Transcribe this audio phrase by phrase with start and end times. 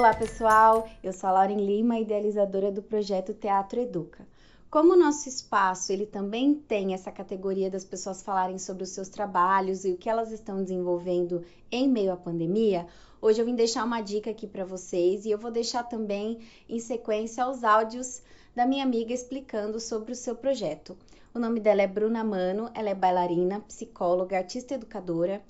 [0.00, 4.26] Olá pessoal, eu sou a Lauren Lima, idealizadora do projeto Teatro Educa.
[4.70, 9.10] Como o nosso espaço ele também tem essa categoria das pessoas falarem sobre os seus
[9.10, 12.86] trabalhos e o que elas estão desenvolvendo em meio à pandemia,
[13.20, 16.80] hoje eu vim deixar uma dica aqui para vocês e eu vou deixar também em
[16.80, 18.22] sequência os áudios
[18.56, 20.96] da minha amiga explicando sobre o seu projeto.
[21.34, 25.42] O nome dela é Bruna Mano, ela é bailarina, psicóloga, artista educadora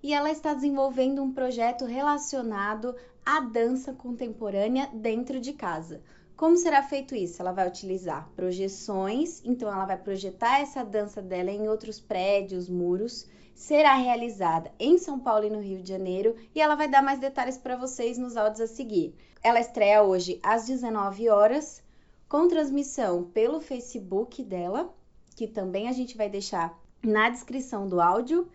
[0.00, 2.94] e ela está desenvolvendo um projeto relacionado
[3.26, 6.00] à dança contemporânea dentro de casa.
[6.36, 7.42] Como será feito isso?
[7.42, 13.26] Ela vai utilizar projeções, então ela vai projetar essa dança dela em outros prédios, muros.
[13.52, 17.18] Será realizada em São Paulo e no Rio de Janeiro e ela vai dar mais
[17.18, 19.14] detalhes para vocês nos áudios a seguir.
[19.42, 21.82] Ela estreia hoje às 19 horas,
[22.28, 24.94] com transmissão pelo Facebook dela,
[25.34, 28.48] que também a gente vai deixar na descrição do áudio,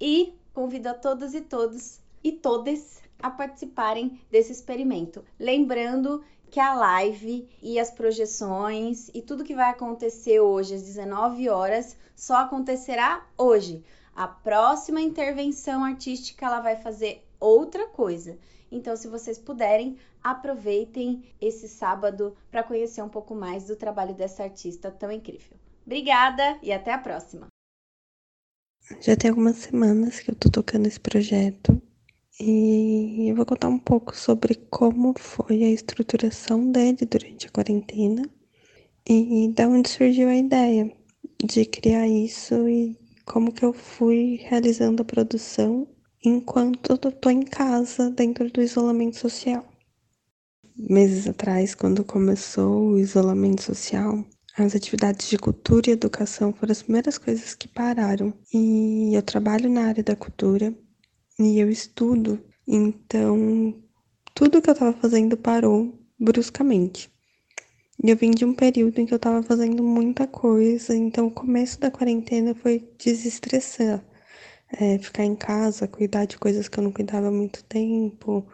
[0.00, 5.24] e convido a todas e todos e todas a participarem desse experimento.
[5.38, 11.48] Lembrando que a live e as projeções e tudo que vai acontecer hoje às 19
[11.48, 13.84] horas só acontecerá hoje.
[14.14, 18.38] A próxima intervenção artística ela vai fazer outra coisa.
[18.70, 24.42] Então, se vocês puderem, aproveitem esse sábado para conhecer um pouco mais do trabalho dessa
[24.42, 25.56] artista tão incrível.
[25.86, 27.46] Obrigada e até a próxima.
[29.00, 31.80] Já tem algumas semanas que eu tô tocando esse projeto
[32.40, 38.22] e eu vou contar um pouco sobre como foi a estruturação dele durante a quarentena
[39.08, 40.92] e da onde surgiu a ideia
[41.44, 45.88] de criar isso e como que eu fui realizando a produção
[46.24, 49.66] enquanto eu tô em casa dentro do isolamento social.
[50.76, 54.24] Meses atrás, quando começou o isolamento social,
[54.56, 58.32] as atividades de cultura e educação foram as primeiras coisas que pararam.
[58.52, 60.74] E eu trabalho na área da cultura
[61.38, 63.74] e eu estudo, então
[64.34, 67.10] tudo que eu estava fazendo parou bruscamente.
[68.02, 71.30] E eu vim de um período em que eu estava fazendo muita coisa, então o
[71.30, 74.04] começo da quarentena foi desestressar.
[74.80, 78.46] É, ficar em casa, cuidar de coisas que eu não cuidava há muito tempo,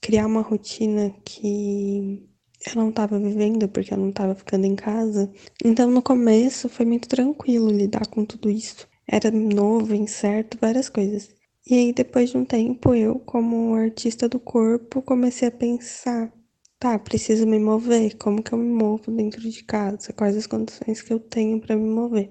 [0.00, 2.28] criar uma rotina que
[2.66, 5.30] eu não estava vivendo porque eu não estava ficando em casa.
[5.64, 8.88] Então no começo foi muito tranquilo lidar com tudo isso.
[9.08, 11.35] Era novo, incerto, várias coisas.
[11.68, 16.32] E aí, depois de um tempo, eu, como artista do corpo, comecei a pensar:
[16.78, 18.16] tá, preciso me mover.
[18.16, 20.12] Como que eu me movo dentro de casa?
[20.12, 22.30] Quais as condições que eu tenho para me mover?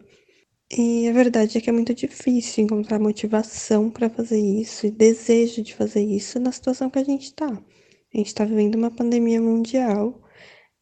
[0.72, 5.62] E a verdade é que é muito difícil encontrar motivação para fazer isso e desejo
[5.62, 7.48] de fazer isso na situação que a gente está.
[7.48, 10.22] A gente está vivendo uma pandemia mundial,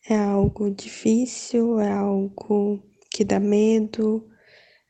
[0.07, 4.27] é algo difícil, é algo que dá medo,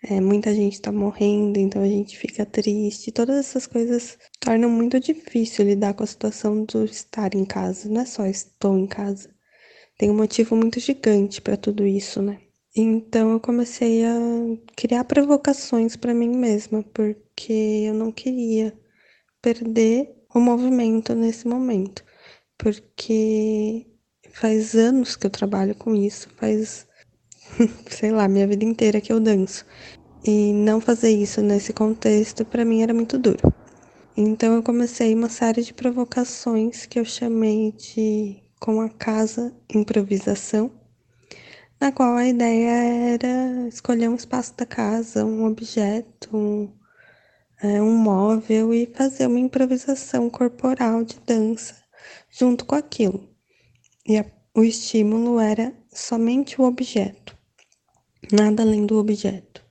[0.04, 3.12] é, muita gente está morrendo, então a gente fica triste.
[3.12, 7.88] Todas essas coisas tornam muito difícil lidar com a situação do estar em casa.
[7.90, 9.34] Não é só estou em casa.
[9.98, 12.42] Tem um motivo muito gigante para tudo isso, né?
[12.76, 14.18] Então eu comecei a
[14.76, 17.54] criar provocações para mim mesma, porque
[17.88, 18.78] eu não queria
[19.42, 22.04] perder o movimento nesse momento.
[22.58, 23.88] Porque
[24.32, 26.88] faz anos que eu trabalho com isso, faz
[27.90, 29.66] sei lá, minha vida inteira que eu danço.
[30.26, 33.54] E não fazer isso nesse contexto para mim era muito duro.
[34.16, 40.72] Então eu comecei uma série de provocações que eu chamei de com a casa improvisação,
[41.82, 46.72] na qual a ideia era escolher um espaço da casa, um objeto, um,
[47.62, 51.76] é, um móvel e fazer uma improvisação corporal de dança
[52.30, 53.30] junto com aquilo.
[54.08, 54.26] E a,
[54.56, 57.24] o estímulo era somente o objeto
[58.32, 59.64] nada além do objeto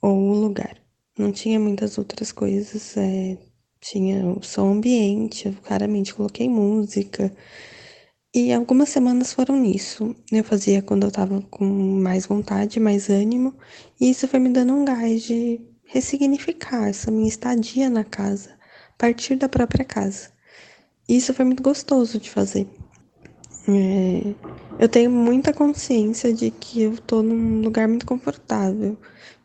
[0.00, 0.76] ou o lugar.
[1.18, 3.38] Não tinha muitas outras coisas, é,
[3.80, 7.32] tinha o som ambiente, eu claramente coloquei música.
[8.34, 10.14] E algumas semanas foram nisso.
[10.32, 13.54] Eu fazia quando eu tava com mais vontade, mais ânimo,
[14.00, 18.50] e isso foi me dando um gás de ressignificar essa minha estadia na casa,
[18.94, 20.32] a partir da própria casa.
[21.08, 22.66] Isso foi muito gostoso de fazer.
[23.66, 24.34] É,
[24.78, 28.96] eu tenho muita consciência de que eu tô num lugar muito confortável.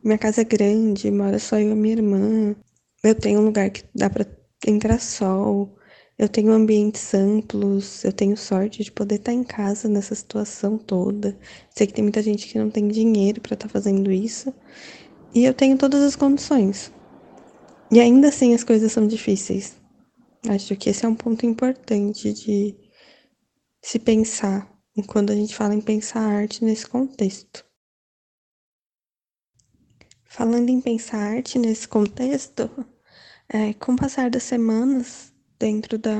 [0.03, 2.55] Minha casa é grande, mora só eu e minha irmã.
[3.03, 4.25] Eu tenho um lugar que dá para
[4.67, 5.77] entrar sol.
[6.17, 8.03] Eu tenho ambientes amplos.
[8.03, 11.37] Eu tenho sorte de poder estar em casa nessa situação toda.
[11.69, 14.53] Sei que tem muita gente que não tem dinheiro para estar tá fazendo isso.
[15.33, 16.91] E eu tenho todas as condições.
[17.91, 19.77] E ainda assim as coisas são difíceis.
[20.47, 22.75] Acho que esse é um ponto importante de
[23.81, 24.69] se pensar
[25.07, 27.65] quando a gente fala em pensar arte nesse contexto.
[30.25, 32.69] Falando em pensar arte nesse contexto,
[33.47, 36.15] é, com o passar das semanas, dentro da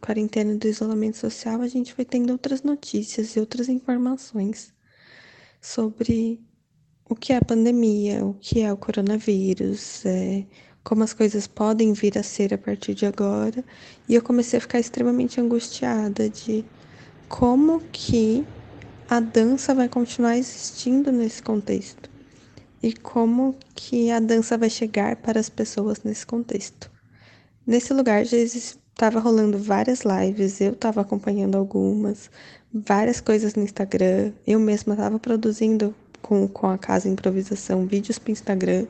[0.00, 4.74] quarentena do isolamento social, a gente foi tendo outras notícias e outras informações
[5.60, 6.40] sobre
[7.08, 10.44] o que é a pandemia, o que é o coronavírus, é,
[10.82, 13.64] como as coisas podem vir a ser a partir de agora.
[14.08, 16.64] E eu comecei a ficar extremamente angustiada de
[17.36, 18.46] como que
[19.10, 22.08] a dança vai continuar existindo nesse contexto
[22.80, 26.88] e como que a dança vai chegar para as pessoas nesse contexto.
[27.66, 32.30] Nesse lugar já estava rolando várias lives, eu estava acompanhando algumas,
[32.72, 35.92] várias coisas no Instagram, eu mesma estava produzindo
[36.22, 38.86] com, com a casa improvisação vídeos para Instagram.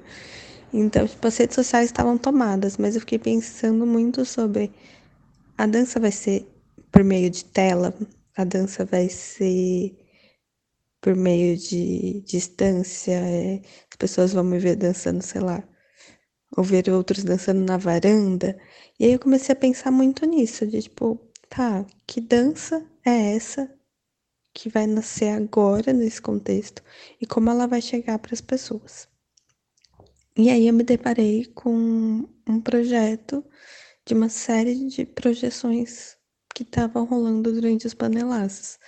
[0.70, 4.70] Então, tipo, as redes sociais estavam tomadas, mas eu fiquei pensando muito sobre
[5.56, 6.46] a dança vai ser
[6.92, 7.94] por meio de tela,
[8.36, 9.96] a dança vai ser
[11.00, 13.56] por meio de distância, é,
[13.90, 15.62] as pessoas vão me ver dançando, sei lá,
[16.56, 18.58] ou ver outros dançando na varanda.
[18.98, 23.70] E aí eu comecei a pensar muito nisso, de tipo, tá, que dança é essa
[24.54, 26.82] que vai nascer agora nesse contexto
[27.20, 29.08] e como ela vai chegar para as pessoas.
[30.36, 33.44] E aí eu me deparei com um projeto
[34.06, 36.16] de uma série de projeções
[36.54, 38.78] que estavam rolando durante os panelaços.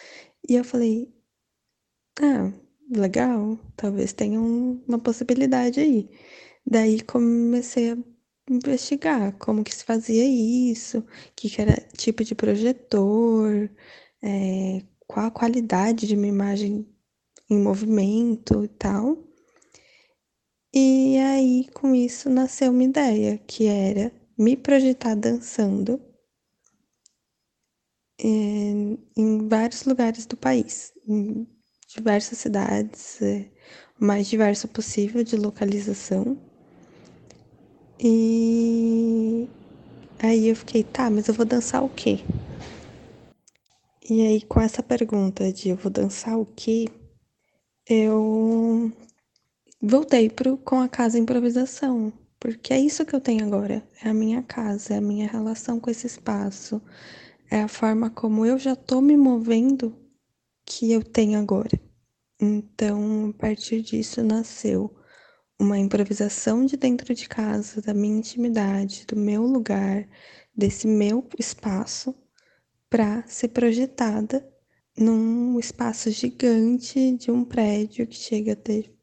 [0.49, 1.13] E eu falei,
[2.21, 2.53] ah,
[2.91, 6.09] legal, talvez tenha um, uma possibilidade aí.
[6.67, 7.99] Daí comecei a
[8.51, 11.05] investigar como que se fazia isso,
[11.35, 13.71] que, que era tipo de projetor,
[14.23, 16.87] é, qual a qualidade de uma imagem
[17.51, 19.19] em movimento e tal.
[20.75, 26.01] E aí, com isso, nasceu uma ideia, que era me projetar dançando
[28.19, 31.47] em, em vários lugares do país, em
[31.89, 33.51] diversas cidades, é,
[34.01, 36.39] o mais diverso possível de localização.
[37.99, 39.49] E
[40.19, 42.21] aí eu fiquei, tá, mas eu vou dançar o quê?
[44.09, 46.89] E aí, com essa pergunta de eu vou dançar o quê?
[47.89, 48.93] Eu
[49.83, 53.83] voltei pro, com a casa improvisação, porque é isso que eu tenho agora.
[54.03, 56.81] É a minha casa, é a minha relação com esse espaço,
[57.51, 59.97] é a forma como eu já tô me movendo
[60.65, 61.81] que eu tenho agora.
[62.41, 64.95] Então, a partir disso nasceu
[65.59, 70.07] uma improvisação de dentro de casa, da minha intimidade, do meu lugar,
[70.55, 72.15] desse meu espaço,
[72.91, 74.47] para ser projetada
[74.97, 78.95] num espaço gigante de um prédio que chega a ter,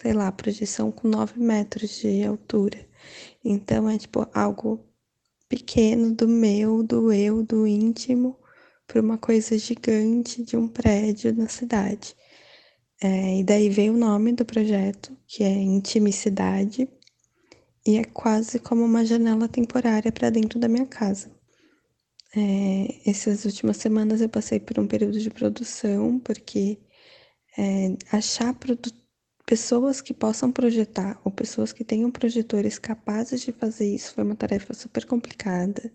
[0.00, 2.86] sei lá, projeção com 9 metros de altura.
[3.44, 4.86] Então é tipo algo
[5.48, 8.38] pequeno do meu, do eu, do íntimo,
[8.86, 12.14] para uma coisa gigante de um prédio na cidade.
[13.02, 16.88] É, e daí veio o nome do projeto, que é Intimicidade,
[17.86, 21.30] e é quase como uma janela temporária para dentro da minha casa.
[22.34, 26.78] É, essas últimas semanas eu passei por um período de produção, porque
[27.56, 28.54] é, achar
[29.46, 34.34] pessoas que possam projetar ou pessoas que tenham projetores capazes de fazer isso foi uma
[34.34, 35.92] tarefa super complicada.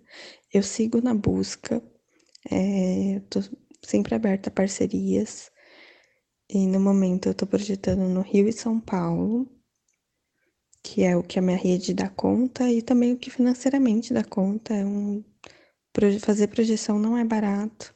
[0.54, 1.84] Eu sigo na busca,
[2.50, 3.44] estou
[3.84, 5.52] sempre aberta a parcerias.
[6.50, 9.50] E no momento eu estou projetando no Rio e São Paulo,
[10.84, 14.24] que é o que a minha rede dá conta e também o que financeiramente dá
[14.24, 14.74] conta.
[14.74, 15.24] É um,
[16.20, 17.94] fazer projeção não é barato.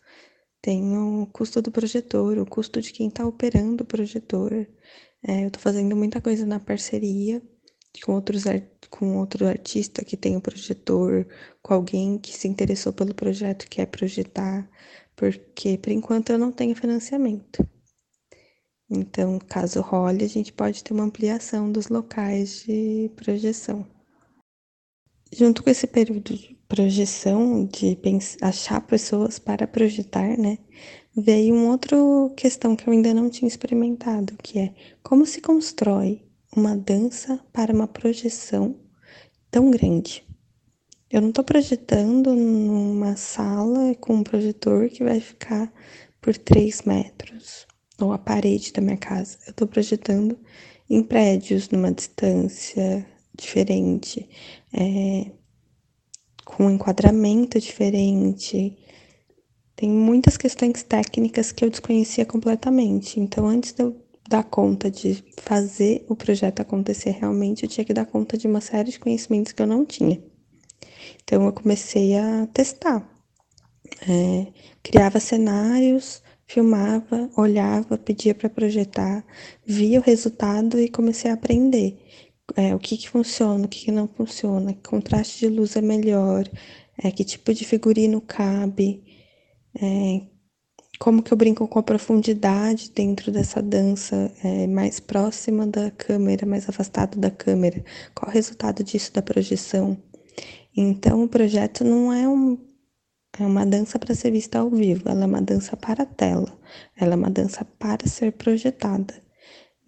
[0.61, 4.67] Tem o custo do projetor, o custo de quem está operando o projetor.
[5.27, 7.41] É, eu estou fazendo muita coisa na parceria
[8.03, 8.43] com outros
[8.89, 11.27] com outro artista que tem um projetor,
[11.61, 14.69] com alguém que se interessou pelo projeto, quer projetar,
[15.15, 17.67] porque por enquanto eu não tenho financiamento.
[18.89, 23.85] Então, caso role, a gente pode ter uma ampliação dos locais de projeção.
[25.33, 27.97] Junto com esse período de projeção, de
[28.41, 30.59] achar pessoas para projetar, né,
[31.15, 31.97] veio uma outra
[32.35, 36.21] questão que eu ainda não tinha experimentado, que é como se constrói
[36.55, 38.75] uma dança para uma projeção
[39.49, 40.25] tão grande.
[41.09, 45.71] Eu não estou projetando numa sala com um projetor que vai ficar
[46.21, 47.65] por 3 metros
[47.99, 49.37] ou a parede da minha casa.
[49.45, 50.37] Eu estou projetando
[50.89, 53.05] em prédios numa distância
[53.37, 54.27] diferente,
[54.73, 55.31] é,
[56.43, 58.77] com um enquadramento diferente.
[59.75, 63.19] Tem muitas questões técnicas que eu desconhecia completamente.
[63.19, 67.93] Então, antes de eu dar conta de fazer o projeto acontecer realmente, eu tinha que
[67.93, 70.21] dar conta de uma série de conhecimentos que eu não tinha.
[71.23, 73.07] Então, eu comecei a testar.
[74.07, 74.47] É,
[74.81, 79.25] criava cenários, filmava, olhava, pedia para projetar,
[79.65, 81.99] via o resultado e comecei a aprender
[82.55, 85.81] é, o que, que funciona, o que, que não funciona, que contraste de luz é
[85.81, 86.47] melhor,
[87.01, 89.03] é, que tipo de figurino cabe,
[89.81, 90.21] é,
[90.99, 96.45] como que eu brinco com a profundidade dentro dessa dança, é, mais próxima da câmera,
[96.45, 99.97] mais afastado da câmera, qual o resultado disso da projeção.
[100.75, 102.57] Então, o projeto não é, um,
[103.39, 106.57] é uma dança para ser vista ao vivo, ela é uma dança para a tela,
[106.95, 109.13] ela é uma dança para ser projetada.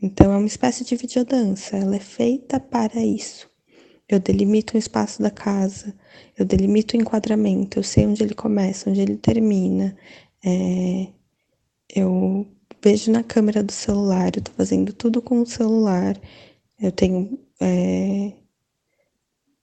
[0.02, 3.50] Então, é uma espécie de videodança, ela é feita para isso.
[4.10, 5.94] Eu delimito um espaço da casa,
[6.38, 9.98] eu delimito o enquadramento, eu sei onde ele começa, onde ele termina,
[10.46, 11.08] é,
[11.94, 12.48] eu
[12.82, 16.20] vejo na câmera do celular, eu tô fazendo tudo com o celular.
[16.82, 17.40] Eu tenho.
[17.62, 18.34] É,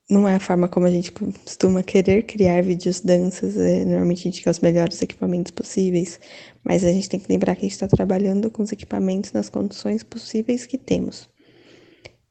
[0.08, 4.30] não é a forma como a gente costuma querer criar vídeos danças, é, normalmente a
[4.30, 6.20] gente quer os melhores equipamentos possíveis,
[6.62, 9.48] mas a gente tem que lembrar que a gente está trabalhando com os equipamentos nas
[9.48, 11.28] condições possíveis que temos.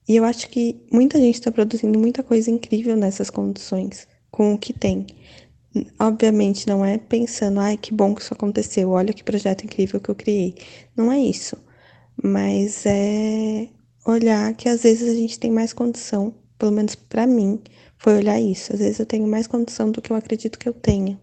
[0.08, 4.58] E eu acho que muita gente está produzindo muita coisa incrível nessas condições, com o
[4.58, 5.08] que tem.
[6.00, 10.10] Obviamente não é pensando, ai, que bom que isso aconteceu, olha que projeto incrível que
[10.10, 10.56] eu criei.
[10.96, 11.58] Não é isso.
[12.22, 13.70] Mas é
[14.06, 17.62] olhar que às vezes a gente tem mais condição, pelo menos para mim,
[17.98, 18.74] foi olhar isso.
[18.74, 21.20] Às vezes eu tenho mais condição do que eu acredito que eu tenha.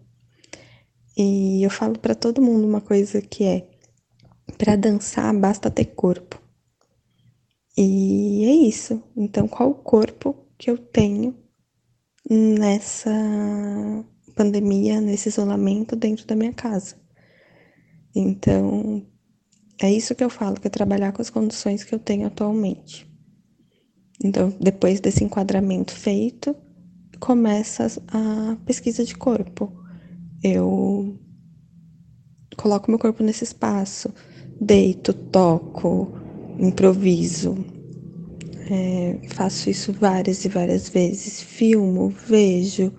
[1.15, 3.67] E eu falo para todo mundo uma coisa que é:
[4.57, 6.40] para dançar basta ter corpo.
[7.77, 9.01] E é isso.
[9.15, 11.35] Então, qual o corpo que eu tenho
[12.29, 13.11] nessa
[14.35, 16.95] pandemia, nesse isolamento dentro da minha casa.
[18.15, 19.05] Então,
[19.81, 23.09] é isso que eu falo, que é trabalhar com as condições que eu tenho atualmente.
[24.23, 26.55] Então, depois desse enquadramento feito,
[27.19, 29.71] começa a pesquisa de corpo.
[30.43, 31.19] Eu
[32.57, 34.13] coloco meu corpo nesse espaço,
[34.59, 36.13] deito, toco,
[36.61, 37.57] improviso.
[38.69, 42.93] É, faço isso várias e várias vezes, filmo, vejo,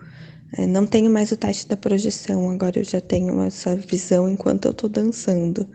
[0.59, 4.67] é, não tenho mais o teste da projeção, agora eu já tenho essa visão enquanto
[4.67, 5.67] eu tô dançando.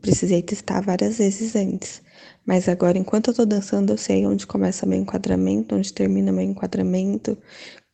[0.00, 2.02] Precisei testar várias vezes antes,
[2.46, 6.44] mas agora, enquanto eu tô dançando, eu sei onde começa meu enquadramento, onde termina meu
[6.44, 7.36] enquadramento,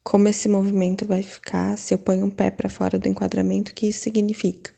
[0.04, 3.74] como esse movimento vai ficar, se eu ponho um pé para fora do enquadramento, o
[3.74, 4.72] que isso significa.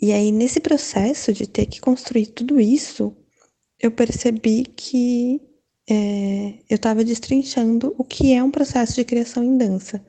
[0.00, 3.16] E aí, nesse processo de ter que construir tudo isso,
[3.80, 5.40] eu percebi que
[5.88, 10.04] é, eu estava destrinchando o que é um processo de criação em dança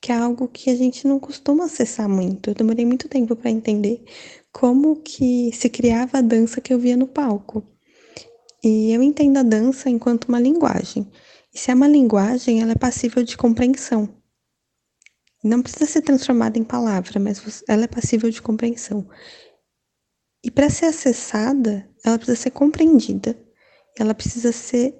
[0.00, 2.50] que é algo que a gente não costuma acessar muito.
[2.50, 4.04] Eu demorei muito tempo para entender
[4.52, 7.64] como que se criava a dança que eu via no palco.
[8.62, 11.10] E eu entendo a dança enquanto uma linguagem.
[11.52, 14.08] E se é uma linguagem, ela é passível de compreensão.
[15.42, 19.08] Não precisa ser transformada em palavra, mas ela é passível de compreensão.
[20.42, 23.36] E para ser acessada, ela precisa ser compreendida.
[23.98, 24.94] Ela precisa ser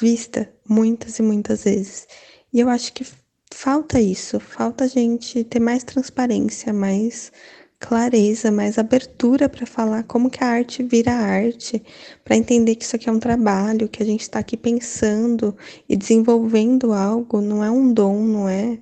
[0.00, 2.06] vista muitas e muitas vezes.
[2.52, 3.06] E eu acho que
[3.52, 7.30] falta isso, falta a gente ter mais transparência, mais
[7.78, 11.82] clareza, mais abertura para falar como que a arte vira arte,
[12.24, 15.56] para entender que isso aqui é um trabalho, que a gente está aqui pensando
[15.88, 18.78] e desenvolvendo algo, não é um dom, não é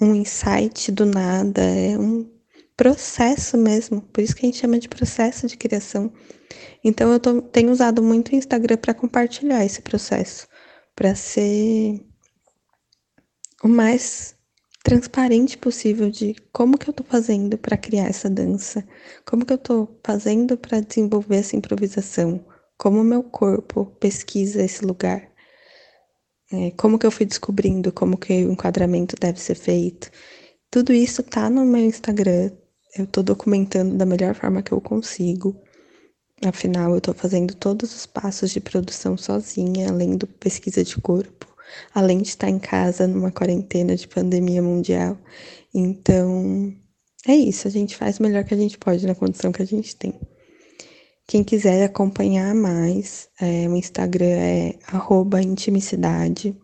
[0.00, 2.26] um insight do nada, é um
[2.80, 6.10] processo mesmo, por isso que a gente chama de processo de criação.
[6.82, 10.48] Então eu tô, tenho usado muito o Instagram para compartilhar esse processo,
[10.96, 12.00] para ser
[13.62, 14.34] o mais
[14.82, 18.82] transparente possível de como que eu tô fazendo para criar essa dança,
[19.26, 22.42] como que eu tô fazendo para desenvolver essa improvisação,
[22.78, 25.30] como o meu corpo pesquisa esse lugar,
[26.50, 30.10] é, como que eu fui descobrindo como que o enquadramento deve ser feito.
[30.70, 32.52] Tudo isso tá no meu Instagram.
[32.96, 35.56] Eu tô documentando da melhor forma que eu consigo.
[36.44, 41.50] Afinal, eu tô fazendo todos os passos de produção sozinha, além do pesquisa de corpo
[41.94, 45.16] além de estar em casa numa quarentena de pandemia mundial.
[45.74, 46.74] Então,
[47.26, 49.66] é isso, a gente faz o melhor que a gente pode na condição que a
[49.66, 50.18] gente tem.
[51.26, 54.74] Quem quiser acompanhar mais, é, o Instagram é
[55.44, 56.56] intimicidade.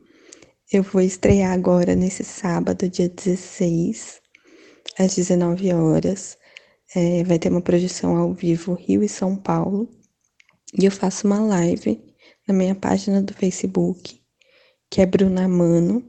[0.73, 4.21] Eu vou estrear agora nesse sábado, dia 16,
[4.99, 6.39] às 19 horas.
[6.95, 9.89] É, vai ter uma projeção ao vivo Rio e São Paulo.
[10.79, 12.01] E eu faço uma live
[12.47, 14.21] na minha página do Facebook
[14.91, 16.03] que é Bruna Mano.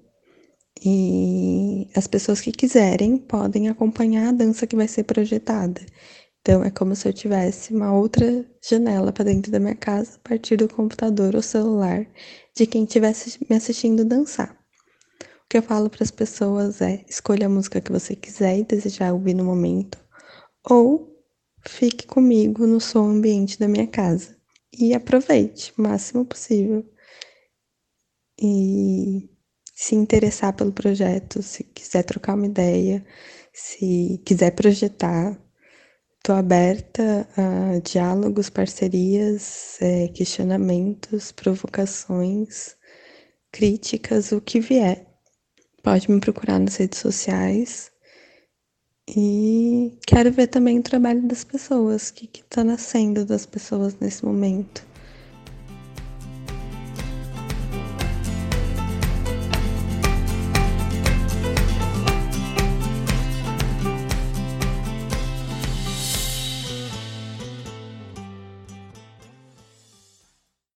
[0.84, 5.82] E as pessoas que quiserem podem acompanhar a dança que vai ser projetada.
[6.42, 10.30] Então é como se eu tivesse uma outra janela para dentro da minha casa a
[10.30, 12.06] partir do computador ou celular
[12.56, 14.57] de quem estivesse me assistindo dançar.
[15.48, 18.64] O que eu falo para as pessoas é: escolha a música que você quiser e
[18.66, 19.98] desejar ouvir no momento,
[20.70, 21.18] ou
[21.66, 24.36] fique comigo no som ambiente da minha casa
[24.78, 26.86] e aproveite o máximo possível
[28.38, 29.30] e
[29.74, 33.06] se interessar pelo projeto, se quiser trocar uma ideia,
[33.54, 35.42] se quiser projetar,
[36.18, 42.76] estou aberta a diálogos, parcerias, é, questionamentos, provocações,
[43.52, 45.08] críticas, o que vier.
[45.88, 47.90] Pode me procurar nas redes sociais.
[49.08, 54.26] E quero ver também o trabalho das pessoas, o que está nascendo das pessoas nesse
[54.26, 54.86] momento.